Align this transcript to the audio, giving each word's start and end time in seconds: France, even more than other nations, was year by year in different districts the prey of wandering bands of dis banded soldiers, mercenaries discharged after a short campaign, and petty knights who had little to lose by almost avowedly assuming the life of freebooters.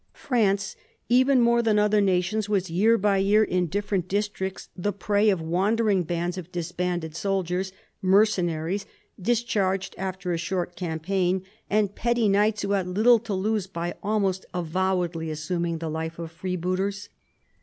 France, 0.15 0.75
even 1.09 1.39
more 1.39 1.61
than 1.61 1.77
other 1.77 2.01
nations, 2.01 2.49
was 2.49 2.71
year 2.71 2.97
by 2.97 3.17
year 3.17 3.43
in 3.43 3.67
different 3.67 4.07
districts 4.07 4.67
the 4.75 4.91
prey 4.91 5.29
of 5.29 5.39
wandering 5.43 6.01
bands 6.01 6.39
of 6.39 6.51
dis 6.51 6.71
banded 6.71 7.15
soldiers, 7.15 7.71
mercenaries 8.01 8.87
discharged 9.21 9.93
after 9.99 10.31
a 10.33 10.39
short 10.39 10.75
campaign, 10.75 11.43
and 11.69 11.93
petty 11.93 12.27
knights 12.27 12.63
who 12.63 12.71
had 12.71 12.87
little 12.87 13.19
to 13.19 13.35
lose 13.35 13.67
by 13.67 13.93
almost 14.01 14.43
avowedly 14.55 15.29
assuming 15.29 15.77
the 15.77 15.87
life 15.87 16.17
of 16.17 16.31
freebooters. 16.31 17.09